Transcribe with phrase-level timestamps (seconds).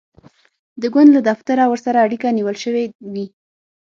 [0.81, 3.25] د ګوند له دفتره ورسره اړیکه نیول شوې وي.